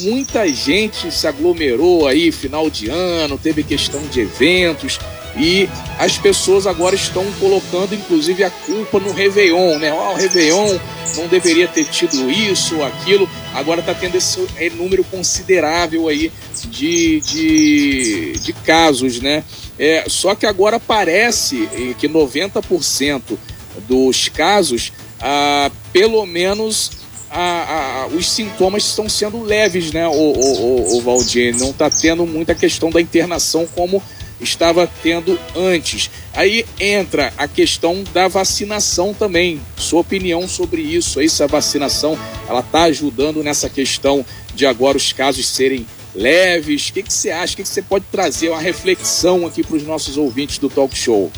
muita 0.01 0.47
gente 0.49 1.11
se 1.11 1.27
aglomerou 1.27 2.07
aí 2.07 2.31
final 2.31 2.69
de 2.69 2.89
ano, 2.89 3.39
teve 3.39 3.63
questão 3.63 4.01
de 4.09 4.21
eventos 4.21 4.99
e 5.39 5.69
as 5.99 6.17
pessoas 6.17 6.67
agora 6.67 6.95
estão 6.95 7.25
colocando 7.39 7.95
inclusive 7.95 8.43
a 8.43 8.51
culpa 8.51 8.99
no 8.99 9.13
Réveillon, 9.13 9.79
né? 9.79 9.93
Oh, 9.93 10.13
o 10.13 10.17
Réveillon 10.17 10.79
não 11.17 11.29
deveria 11.29 11.69
ter 11.69 11.85
tido 11.85 12.31
isso, 12.31 12.83
aquilo, 12.83 13.29
agora 13.55 13.81
está 13.81 13.95
tendo 13.95 14.17
esse 14.17 14.41
número 14.75 15.05
considerável 15.05 16.09
aí 16.09 16.33
de, 16.69 17.21
de, 17.21 18.33
de 18.33 18.53
casos, 18.53 19.21
né? 19.21 19.45
É, 19.79 20.05
só 20.09 20.35
que 20.35 20.47
agora 20.47 20.81
parece 20.81 21.69
que 21.99 22.09
90% 22.09 23.39
dos 23.87 24.29
casos, 24.29 24.93
ah, 25.21 25.71
pelo 25.93 26.25
menos 26.25 26.91
a, 27.31 28.09
os 28.13 28.31
sintomas 28.31 28.85
estão 28.85 29.09
sendo 29.09 29.43
leves, 29.43 29.93
né, 29.93 30.07
o, 30.07 30.13
o, 30.13 30.95
o, 30.95 30.97
o 30.97 31.01
Valdir? 31.03 31.55
Não 31.59 31.71
está 31.71 31.91
tendo 31.91 32.27
muita 32.27 32.55
questão 32.55 32.91
da 32.91 33.01
internação 33.01 33.67
como 33.75 34.03
estava 34.41 34.89
tendo 35.03 35.39
antes. 35.55 36.11
Aí 36.35 36.65
entra 36.79 37.33
a 37.37 37.49
questão 37.49 38.05
da 38.13 38.29
vacinação 38.29 39.15
também. 39.15 39.61
Sua 39.77 40.01
opinião 40.01 40.47
sobre 40.47 40.83
isso? 40.83 41.19
Aí, 41.19 41.29
se 41.29 41.43
a 41.43 41.47
vacinação 41.47 42.19
ela 42.49 42.61
está 42.61 42.85
ajudando 42.85 43.43
nessa 43.43 43.69
questão 43.69 44.25
de 44.55 44.67
agora 44.67 44.97
os 44.97 45.13
casos 45.13 45.49
serem 45.49 45.87
leves? 46.15 46.89
O 46.89 46.93
que, 46.93 47.03
que 47.03 47.13
você 47.13 47.31
acha? 47.31 47.55
O 47.55 47.57
que, 47.57 47.63
que 47.63 47.69
você 47.69 47.83
pode 47.83 48.05
trazer 48.11 48.51
uma 48.51 48.61
reflexão 48.61 49.47
aqui 49.47 49.63
para 49.63 49.77
os 49.77 49.83
nossos 49.83 50.17
ouvintes 50.17 50.59
do 50.59 50.69
talk 50.69 50.97
show? 50.97 51.31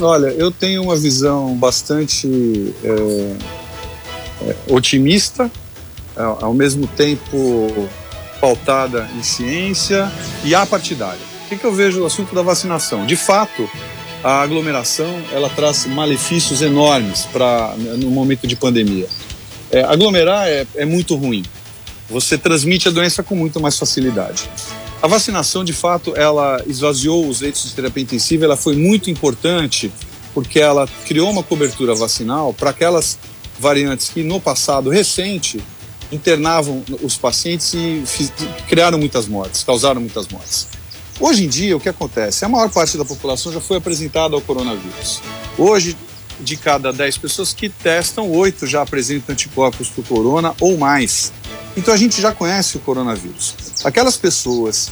Olha, 0.00 0.26
eu 0.26 0.50
tenho 0.50 0.82
uma 0.82 0.96
visão 0.96 1.54
bastante 1.54 2.74
é, 2.84 3.36
é, 4.48 4.56
otimista, 4.68 5.50
ao 6.14 6.54
mesmo 6.54 6.86
tempo 6.86 7.88
pautada 8.40 9.08
em 9.16 9.22
ciência 9.22 10.10
e 10.44 10.54
apartidária. 10.54 11.35
Que, 11.48 11.56
que 11.56 11.64
eu 11.64 11.72
vejo 11.72 12.00
no 12.00 12.06
assunto 12.06 12.34
da 12.34 12.42
vacinação? 12.42 13.06
De 13.06 13.16
fato, 13.16 13.68
a 14.22 14.40
aglomeração 14.42 15.22
ela 15.32 15.48
traz 15.48 15.86
malefícios 15.86 16.60
enormes 16.60 17.26
para 17.26 17.74
no 17.76 18.10
momento 18.10 18.46
de 18.46 18.56
pandemia. 18.56 19.06
É, 19.70 19.82
aglomerar 19.82 20.48
é, 20.48 20.66
é 20.74 20.84
muito 20.84 21.14
ruim. 21.14 21.44
Você 22.08 22.36
transmite 22.36 22.88
a 22.88 22.90
doença 22.90 23.22
com 23.22 23.34
muito 23.34 23.60
mais 23.60 23.78
facilidade. 23.78 24.48
A 25.02 25.06
vacinação, 25.06 25.62
de 25.62 25.72
fato, 25.72 26.16
ela 26.16 26.62
esvaziou 26.66 27.28
os 27.28 27.40
leitos 27.40 27.64
de 27.64 27.74
terapia 27.74 28.02
intensiva. 28.02 28.44
Ela 28.44 28.56
foi 28.56 28.74
muito 28.74 29.10
importante 29.10 29.92
porque 30.34 30.58
ela 30.58 30.88
criou 31.06 31.30
uma 31.30 31.42
cobertura 31.42 31.94
vacinal 31.94 32.52
para 32.52 32.70
aquelas 32.70 33.18
variantes 33.58 34.08
que 34.08 34.22
no 34.22 34.40
passado 34.40 34.90
recente 34.90 35.62
internavam 36.10 36.82
os 37.02 37.16
pacientes 37.16 37.74
e 37.74 38.02
criaram 38.68 38.98
muitas 38.98 39.26
mortes, 39.26 39.64
causaram 39.64 40.00
muitas 40.00 40.28
mortes. 40.28 40.66
Hoje 41.18 41.44
em 41.44 41.48
dia, 41.48 41.76
o 41.76 41.80
que 41.80 41.88
acontece? 41.88 42.44
A 42.44 42.48
maior 42.48 42.70
parte 42.70 42.98
da 42.98 43.04
população 43.04 43.50
já 43.50 43.60
foi 43.60 43.78
apresentada 43.78 44.34
ao 44.34 44.40
coronavírus. 44.40 45.22
Hoje, 45.56 45.96
de 46.40 46.56
cada 46.56 46.92
10 46.92 47.16
pessoas 47.18 47.54
que 47.54 47.70
testam, 47.70 48.30
8 48.30 48.66
já 48.66 48.82
apresentam 48.82 49.32
anticorpos 49.32 49.88
para 49.88 50.02
o 50.02 50.04
corona 50.04 50.54
ou 50.60 50.76
mais. 50.76 51.32
Então 51.74 51.94
a 51.94 51.96
gente 51.96 52.20
já 52.20 52.32
conhece 52.32 52.76
o 52.76 52.80
coronavírus. 52.80 53.54
Aquelas 53.82 54.18
pessoas 54.18 54.90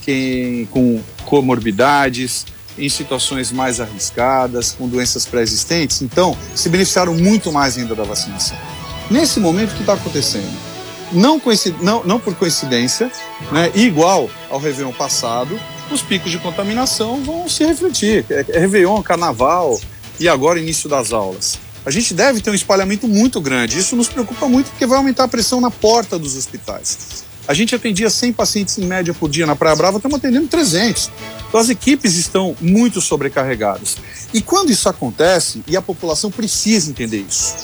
que, 0.00 0.66
com 0.70 1.02
comorbidades, 1.26 2.46
em 2.78 2.88
situações 2.88 3.52
mais 3.52 3.78
arriscadas, 3.78 4.72
com 4.72 4.88
doenças 4.88 5.26
pré-existentes, 5.26 6.00
então 6.00 6.36
se 6.54 6.70
beneficiaram 6.70 7.14
muito 7.14 7.52
mais 7.52 7.76
ainda 7.76 7.94
da 7.94 8.04
vacinação. 8.04 8.56
Nesse 9.10 9.40
momento, 9.40 9.72
o 9.72 9.74
que 9.74 9.80
está 9.82 9.92
acontecendo? 9.92 10.65
Não, 11.12 11.40
não, 11.80 12.04
não 12.04 12.20
por 12.20 12.34
coincidência, 12.34 13.10
né, 13.52 13.70
igual 13.74 14.30
ao 14.50 14.58
Réveillon 14.58 14.92
passado, 14.92 15.58
os 15.90 16.02
picos 16.02 16.30
de 16.30 16.38
contaminação 16.38 17.22
vão 17.22 17.48
se 17.48 17.64
refletir. 17.64 18.24
É, 18.28 18.44
é 18.48 18.58
Réveillon, 18.58 19.02
Carnaval 19.02 19.80
e 20.18 20.28
agora 20.28 20.58
início 20.58 20.88
das 20.88 21.12
aulas. 21.12 21.58
A 21.84 21.90
gente 21.90 22.12
deve 22.12 22.40
ter 22.40 22.50
um 22.50 22.54
espalhamento 22.54 23.06
muito 23.06 23.40
grande. 23.40 23.78
Isso 23.78 23.94
nos 23.94 24.08
preocupa 24.08 24.48
muito 24.48 24.70
porque 24.70 24.86
vai 24.86 24.98
aumentar 24.98 25.24
a 25.24 25.28
pressão 25.28 25.60
na 25.60 25.70
porta 25.70 26.18
dos 26.18 26.36
hospitais. 26.36 27.24
A 27.46 27.54
gente 27.54 27.76
atendia 27.76 28.10
100 28.10 28.32
pacientes 28.32 28.76
em 28.76 28.84
média 28.84 29.14
por 29.14 29.30
dia 29.30 29.46
na 29.46 29.54
Praia 29.54 29.76
Brava, 29.76 29.98
estamos 29.98 30.18
atendendo 30.18 30.48
300. 30.48 31.10
Então 31.48 31.60
as 31.60 31.68
equipes 31.68 32.16
estão 32.16 32.56
muito 32.60 33.00
sobrecarregadas. 33.00 33.98
E 34.34 34.42
quando 34.42 34.70
isso 34.70 34.88
acontece, 34.88 35.62
e 35.66 35.76
a 35.76 35.82
população 35.82 36.28
precisa 36.28 36.90
entender 36.90 37.24
isso, 37.28 37.54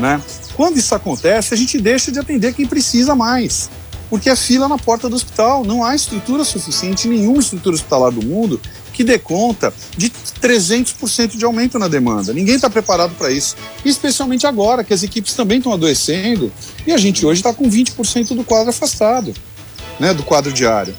né? 0.00 0.20
Quando 0.58 0.76
isso 0.76 0.92
acontece, 0.92 1.54
a 1.54 1.56
gente 1.56 1.78
deixa 1.78 2.10
de 2.10 2.18
atender 2.18 2.52
quem 2.52 2.66
precisa 2.66 3.14
mais. 3.14 3.70
Porque 4.10 4.28
é 4.28 4.34
fila 4.34 4.66
na 4.66 4.76
porta 4.76 5.08
do 5.08 5.14
hospital. 5.14 5.62
Não 5.62 5.84
há 5.84 5.94
estrutura 5.94 6.42
suficiente, 6.42 7.06
nenhuma 7.06 7.38
estrutura 7.38 7.76
hospitalar 7.76 8.10
do 8.10 8.26
mundo 8.26 8.60
que 8.92 9.04
dê 9.04 9.20
conta 9.20 9.72
de 9.96 10.10
300% 10.10 11.36
de 11.36 11.44
aumento 11.44 11.78
na 11.78 11.86
demanda. 11.86 12.32
Ninguém 12.32 12.56
está 12.56 12.68
preparado 12.68 13.14
para 13.14 13.30
isso. 13.30 13.54
Especialmente 13.84 14.48
agora, 14.48 14.82
que 14.82 14.92
as 14.92 15.04
equipes 15.04 15.32
também 15.34 15.58
estão 15.58 15.72
adoecendo 15.72 16.52
e 16.84 16.92
a 16.92 16.98
gente 16.98 17.24
hoje 17.24 17.38
está 17.38 17.54
com 17.54 17.70
20% 17.70 18.34
do 18.34 18.42
quadro 18.42 18.70
afastado, 18.70 19.32
né, 20.00 20.12
do 20.12 20.24
quadro 20.24 20.52
diário. 20.52 20.92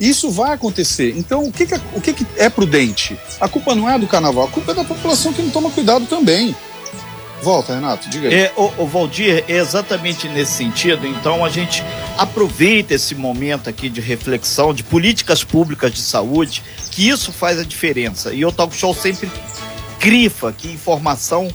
Isso 0.00 0.30
vai 0.30 0.54
acontecer. 0.54 1.12
Então, 1.18 1.44
o 1.44 1.52
que, 1.52 1.66
que, 1.66 1.74
é, 1.74 1.80
o 1.94 2.00
que, 2.00 2.14
que 2.14 2.26
é 2.38 2.48
prudente? 2.48 3.14
A 3.38 3.46
culpa 3.46 3.74
não 3.74 3.90
é 3.90 3.98
do 3.98 4.06
carnaval, 4.06 4.44
a 4.44 4.48
culpa 4.48 4.72
é 4.72 4.74
da 4.74 4.84
população 4.84 5.34
que 5.34 5.42
não 5.42 5.50
toma 5.50 5.70
cuidado 5.70 6.06
também. 6.06 6.56
Volta, 7.42 7.74
Renato, 7.74 8.08
diga 8.08 8.28
aí. 8.28 8.34
É, 8.34 8.52
o, 8.56 8.82
o 8.82 8.86
Valdir, 8.86 9.44
é 9.48 9.52
exatamente 9.54 10.28
nesse 10.28 10.52
sentido, 10.52 11.04
então 11.06 11.44
a 11.44 11.48
gente 11.48 11.82
aproveita 12.16 12.94
esse 12.94 13.16
momento 13.16 13.68
aqui 13.68 13.88
de 13.88 14.00
reflexão 14.00 14.72
de 14.72 14.84
políticas 14.84 15.42
públicas 15.42 15.92
de 15.92 16.00
saúde, 16.00 16.62
que 16.92 17.08
isso 17.08 17.32
faz 17.32 17.58
a 17.58 17.64
diferença. 17.64 18.32
E 18.32 18.44
o 18.44 18.52
Talk 18.52 18.74
Show 18.76 18.94
sempre 18.94 19.28
grifa 19.98 20.52
que 20.52 20.68
informação 20.68 21.48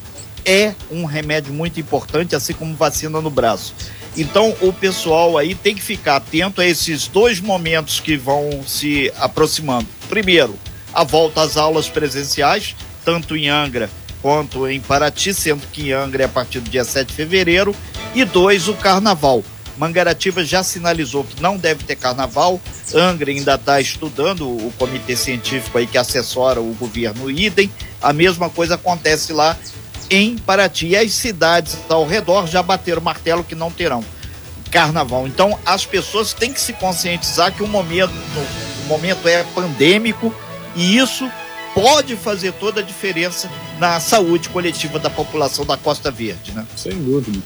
é 0.46 0.74
um 0.92 1.06
remédio 1.06 1.54
muito 1.54 1.80
importante, 1.80 2.36
assim 2.36 2.54
como 2.54 2.76
vacina 2.76 3.22
no 3.22 3.30
braço. 3.30 3.74
Então, 4.18 4.54
o 4.62 4.74
pessoal 4.74 5.38
aí 5.38 5.56
tem 5.56 5.74
que 5.74 5.82
ficar 5.82 6.18
atento 6.18 6.60
a 6.60 6.66
esses 6.66 7.08
dois 7.08 7.40
momentos 7.40 8.00
que 8.02 8.18
vão 8.18 8.62
se 8.68 9.12
aproximando. 9.18 9.88
Primeiro, 10.10 10.58
a 10.94 11.04
volta 11.04 11.42
às 11.42 11.56
aulas 11.56 11.88
presenciais, 11.88 12.76
tanto 13.06 13.38
em 13.38 13.48
Angra 13.48 13.90
quanto 14.22 14.68
em 14.68 14.80
Paraty, 14.80 15.34
sendo 15.34 15.66
que 15.68 15.90
em 15.90 15.92
Angra 15.94 16.24
é 16.24 16.26
a 16.26 16.30
partir 16.30 16.60
do 16.60 16.70
dia 16.70 16.84
7 16.84 17.08
de 17.08 17.14
fevereiro, 17.14 17.76
e 18.14 18.26
dois, 18.26 18.68
o 18.68 18.74
carnaval. 18.74 19.44
Mangaratiba 19.78 20.44
já 20.44 20.64
sinalizou 20.64 21.24
que 21.24 21.42
não 21.42 21.56
deve 21.56 21.84
ter 21.84 21.96
carnaval. 21.96 22.60
Angra 22.96 23.30
ainda 23.30 23.56
está 23.56 23.80
estudando 23.80 24.48
o 24.48 24.74
comitê 24.78 25.16
científico 25.16 25.78
aí 25.78 25.86
que 25.86 25.98
assessora 25.98 26.60
o 26.60 26.74
governo 26.74 27.30
idem. 27.30 27.72
A 28.02 28.12
mesma 28.12 28.50
coisa 28.50 28.76
acontece 28.76 29.32
lá 29.34 29.56
em 30.10 30.36
Paraty. 30.38 30.88
E 30.88 30.98
as 30.98 31.14
cidades 31.14 31.78
ao 31.90 32.08
redor 32.08 32.48
já 32.48 32.64
bateram 32.64 33.02
martelo 33.02 33.44
que 33.44 33.54
não 33.54 33.70
terão 33.70 34.04
carnaval. 34.72 35.28
Então 35.28 35.58
as 35.66 35.86
pessoas 35.86 36.34
têm 36.34 36.52
que 36.52 36.60
se 36.60 36.74
conscientizar 36.74 37.54
que 37.54 37.64
o 37.64 37.68
momento, 37.68 38.14
o 38.84 38.88
momento 38.88 39.28
é 39.28 39.44
pandêmico 39.44 40.34
e 40.76 40.98
isso 40.98 41.30
pode 41.78 42.16
fazer 42.16 42.54
toda 42.54 42.82
a 42.82 42.84
diferença 42.84 43.48
na 43.80 44.00
saúde 44.00 44.50
coletiva 44.50 44.98
da 44.98 45.12
população 45.12 45.64
da 45.64 45.78
Costa 45.78 46.10
Verde, 46.10 46.52
né? 46.52 46.66
Sem 46.76 46.94
dúvida. 46.94 47.40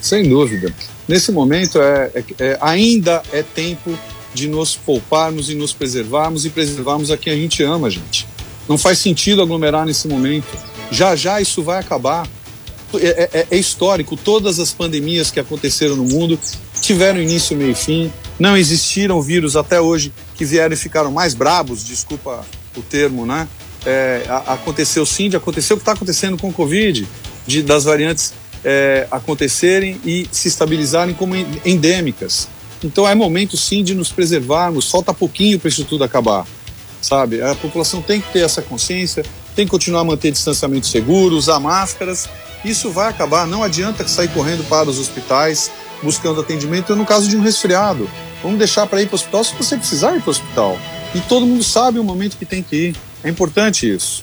Sem 0.00 0.26
dúvida. 0.26 0.74
Nesse 1.06 1.30
momento 1.30 1.78
é, 1.78 2.10
é, 2.14 2.24
é, 2.38 2.58
ainda 2.58 3.22
é 3.34 3.42
tempo 3.42 3.92
de 4.32 4.48
nos 4.48 4.76
pouparmos 4.76 5.50
e 5.50 5.54
nos 5.54 5.74
preservarmos 5.74 6.46
e 6.46 6.50
preservarmos 6.50 7.10
a 7.10 7.18
quem 7.18 7.34
a 7.34 7.36
gente 7.36 7.62
ama, 7.62 7.90
gente. 7.90 8.26
Não 8.66 8.78
faz 8.78 8.98
sentido 8.98 9.42
aglomerar 9.42 9.84
nesse 9.84 10.08
momento. 10.08 10.48
Já 10.90 11.14
já 11.14 11.38
isso 11.38 11.62
vai 11.62 11.78
acabar. 11.78 12.26
É, 12.94 13.06
é, 13.06 13.30
é, 13.40 13.46
é 13.50 13.56
histórico. 13.58 14.16
Todas 14.16 14.58
as 14.58 14.72
pandemias 14.72 15.30
que 15.30 15.38
aconteceram 15.38 15.96
no 15.96 16.04
mundo 16.04 16.38
tiveram 16.80 17.20
início, 17.20 17.54
meio 17.54 17.72
e 17.72 17.74
fim. 17.74 18.10
Não 18.38 18.56
existiram 18.56 19.20
vírus 19.20 19.54
até 19.54 19.78
hoje 19.78 20.14
que 20.34 20.46
vieram 20.46 20.72
e 20.72 20.76
ficaram 20.76 21.10
mais 21.10 21.34
brabos, 21.34 21.84
desculpa 21.84 22.42
o 22.76 22.82
termo, 22.82 23.26
né? 23.26 23.48
É, 23.84 24.24
aconteceu 24.46 25.06
sim, 25.06 25.28
de 25.28 25.36
aconteceu 25.36 25.76
o 25.76 25.78
que 25.78 25.82
está 25.82 25.92
acontecendo 25.92 26.36
com 26.36 26.48
o 26.48 26.52
Covid, 26.52 27.06
de, 27.46 27.62
das 27.62 27.84
variantes 27.84 28.34
é, 28.64 29.06
acontecerem 29.10 30.00
e 30.04 30.26
se 30.32 30.48
estabilizarem 30.48 31.14
como 31.14 31.34
endêmicas. 31.64 32.48
Então 32.82 33.08
é 33.08 33.14
momento 33.14 33.56
sim 33.56 33.84
de 33.84 33.94
nos 33.94 34.10
preservarmos, 34.10 34.90
falta 34.90 35.14
pouquinho 35.14 35.58
para 35.58 35.68
isso 35.68 35.84
tudo 35.84 36.02
acabar, 36.02 36.46
sabe? 37.00 37.40
A 37.40 37.54
população 37.54 38.02
tem 38.02 38.20
que 38.20 38.32
ter 38.32 38.40
essa 38.40 38.60
consciência, 38.60 39.24
tem 39.54 39.64
que 39.64 39.70
continuar 39.70 40.00
a 40.00 40.04
manter 40.04 40.30
distanciamento 40.32 40.86
seguro, 40.86 41.36
usar 41.36 41.60
máscaras. 41.60 42.28
Isso 42.64 42.90
vai 42.90 43.08
acabar, 43.08 43.46
não 43.46 43.62
adianta 43.62 44.06
sair 44.08 44.28
correndo 44.28 44.64
para 44.68 44.90
os 44.90 44.98
hospitais 44.98 45.70
buscando 46.02 46.40
atendimento 46.40 46.94
no 46.94 47.06
caso 47.06 47.28
de 47.28 47.36
um 47.36 47.40
resfriado. 47.40 48.08
Vamos 48.42 48.58
deixar 48.58 48.86
para 48.86 49.00
ir 49.00 49.06
para 49.06 49.14
o 49.14 49.16
hospital 49.16 49.44
se 49.44 49.54
você 49.54 49.76
precisar 49.76 50.14
ir 50.16 50.20
para 50.20 50.28
o 50.28 50.30
hospital. 50.30 50.78
E 51.14 51.20
todo 51.20 51.46
mundo 51.46 51.62
sabe 51.62 51.98
o 51.98 52.04
momento 52.04 52.36
que 52.36 52.44
tem 52.44 52.62
que 52.62 52.76
ir. 52.76 52.96
É 53.24 53.28
importante 53.28 53.90
isso. 53.90 54.22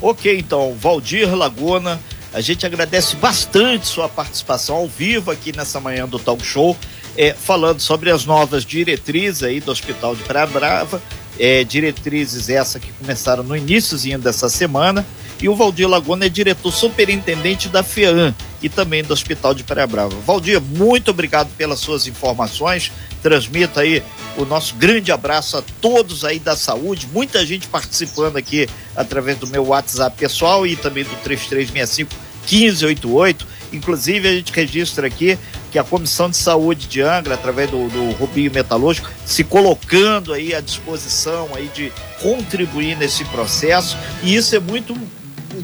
Ok, 0.00 0.38
então, 0.38 0.76
Valdir 0.78 1.34
Laguna, 1.34 2.00
a 2.32 2.40
gente 2.40 2.66
agradece 2.66 3.16
bastante 3.16 3.86
sua 3.86 4.08
participação 4.08 4.76
ao 4.76 4.88
vivo 4.88 5.30
aqui 5.30 5.56
nessa 5.56 5.80
manhã 5.80 6.06
do 6.06 6.18
Talk 6.18 6.44
Show, 6.44 6.76
é, 7.16 7.32
falando 7.32 7.80
sobre 7.80 8.10
as 8.10 8.24
novas 8.24 8.64
diretrizes 8.64 9.42
aí 9.44 9.60
do 9.60 9.70
Hospital 9.70 10.16
de 10.16 10.22
Praia 10.24 10.46
Brava, 10.46 11.00
é, 11.38 11.62
diretrizes 11.64 12.48
essa 12.48 12.80
que 12.80 12.92
começaram 12.92 13.42
no 13.44 13.56
iníciozinho 13.56 14.18
dessa 14.18 14.48
semana, 14.48 15.06
e 15.40 15.48
o 15.48 15.54
Valdir 15.54 15.88
Laguna 15.88 16.26
é 16.26 16.28
diretor 16.28 16.72
superintendente 16.72 17.68
da 17.68 17.82
FEAM 17.82 18.34
e 18.62 18.68
também 18.68 19.02
do 19.02 19.12
Hospital 19.12 19.54
de 19.54 19.62
Praia 19.62 19.86
Brava. 19.86 20.14
Valdir, 20.26 20.60
muito 20.60 21.10
obrigado 21.10 21.48
pelas 21.56 21.80
suas 21.80 22.06
informações, 22.06 22.92
transmito 23.22 23.78
aí 23.78 24.02
o 24.36 24.44
nosso 24.44 24.74
grande 24.74 25.12
abraço 25.12 25.56
a 25.56 25.62
todos 25.80 26.24
aí 26.24 26.38
da 26.38 26.56
saúde, 26.56 27.08
muita 27.12 27.44
gente 27.44 27.68
participando 27.68 28.36
aqui 28.36 28.68
através 28.96 29.38
do 29.38 29.46
meu 29.46 29.66
WhatsApp 29.66 30.16
pessoal 30.16 30.66
e 30.66 30.76
também 30.76 31.04
do 31.04 31.14
3365 31.22 32.34
1588. 32.44 33.46
Inclusive, 33.72 34.28
a 34.28 34.32
gente 34.32 34.52
registra 34.52 35.06
aqui 35.06 35.38
que 35.72 35.78
a 35.78 35.84
Comissão 35.84 36.30
de 36.30 36.36
Saúde 36.36 36.86
de 36.86 37.00
Angra, 37.00 37.34
através 37.34 37.70
do, 37.70 37.88
do 37.88 38.12
Rubinho 38.12 38.52
Metalúrgico, 38.52 39.10
se 39.26 39.42
colocando 39.42 40.32
aí 40.32 40.54
à 40.54 40.60
disposição 40.60 41.48
aí 41.54 41.68
de 41.74 41.92
contribuir 42.22 42.96
nesse 42.96 43.24
processo, 43.24 43.96
e 44.22 44.34
isso 44.36 44.54
é 44.54 44.60
muito 44.60 44.96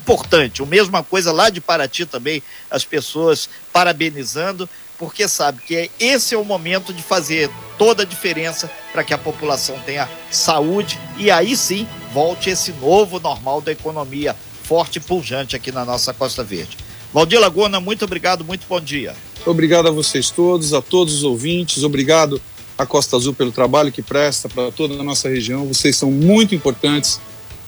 importante. 0.01 0.63
A 0.63 0.67
mesma 0.67 1.03
coisa 1.03 1.31
lá 1.31 1.51
de 1.51 1.61
Paraty 1.61 2.07
também, 2.07 2.43
as 2.71 2.85
pessoas 2.85 3.49
parabenizando, 3.73 4.69
porque 4.99 5.29
sabe 5.29 5.61
que 5.67 5.77
é, 5.77 5.91
esse 5.99 6.35
é 6.35 6.39
o 6.39 6.45
momento 6.45 6.93
de 6.93 7.03
fazer 7.03 7.51
toda 7.79 8.03
a 8.03 8.07
diferença 8.07 8.71
para 8.93 9.05
que 9.05 9.15
a 9.15 9.19
população 9.19 9.79
tenha 9.85 10.09
saúde 10.31 10.99
e 11.17 11.31
aí 11.31 11.57
sim 11.57 11.87
volte 12.13 12.51
esse 12.51 12.73
novo 12.73 13.21
normal 13.21 13.61
da 13.61 13.73
economia 13.73 14.35
forte 14.63 14.97
e 14.97 15.01
pujante 15.01 15.57
aqui 15.57 15.73
na 15.73 15.85
nossa 15.85 16.13
Costa 16.13 16.45
Verde. 16.45 16.77
Valdir 17.13 17.41
Laguna, 17.41 17.81
muito 17.81 18.05
obrigado, 18.05 18.45
muito 18.45 18.67
bom 18.69 18.81
dia. 18.81 19.15
Obrigado 19.45 19.89
a 19.89 19.91
vocês 19.91 20.31
todos, 20.31 20.75
a 20.75 20.83
todos 20.83 21.15
os 21.15 21.25
ouvintes, 21.25 21.83
obrigado 21.83 22.41
à 22.77 22.87
Costa 22.87 23.17
Azul 23.17 23.35
pelo 23.35 23.53
trabalho 23.53 23.91
que 23.91 24.03
presta 24.03 24.49
para 24.49 24.71
toda 24.71 24.95
a 24.95 25.03
nossa 25.03 25.29
região. 25.29 25.67
Vocês 25.67 25.97
são 25.97 26.11
muito 26.11 26.55
importantes 26.55 27.21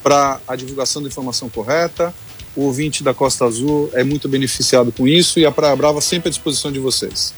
para 0.02 0.40
a 0.46 0.56
divulgação 0.56 1.02
da 1.02 1.08
informação 1.08 1.48
correta. 1.48 2.14
O 2.54 2.64
ouvinte 2.64 3.02
da 3.02 3.14
Costa 3.14 3.46
Azul 3.46 3.90
é 3.94 4.04
muito 4.04 4.28
beneficiado 4.28 4.92
com 4.92 5.08
isso 5.08 5.38
e 5.38 5.46
a 5.46 5.50
Praia 5.50 5.74
Brava 5.74 6.00
sempre 6.00 6.28
à 6.28 6.30
disposição 6.30 6.70
de 6.70 6.78
vocês. 6.78 7.32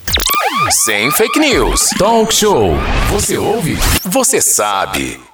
Sem 0.85 1.11
fake 1.13 1.39
news. 1.39 1.91
Talk 1.99 2.35
show. 2.35 2.73
Você 3.11 3.37
ouve? 3.37 3.77
Você 4.05 4.41
sabe. 4.41 5.34